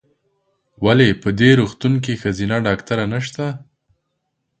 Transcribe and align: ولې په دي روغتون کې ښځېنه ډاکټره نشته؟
ولې 0.85 1.09
په 1.21 1.29
دي 1.39 1.49
روغتون 1.59 1.93
کې 2.03 2.19
ښځېنه 2.21 2.57
ډاکټره 2.67 3.05
نشته؟ 3.13 3.45